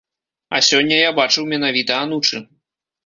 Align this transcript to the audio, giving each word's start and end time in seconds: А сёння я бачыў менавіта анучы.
А 0.57 0.61
сёння 0.69 0.95
я 1.01 1.11
бачыў 1.21 1.43
менавіта 1.53 2.01
анучы. 2.07 2.43